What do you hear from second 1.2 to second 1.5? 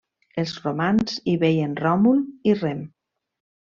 hi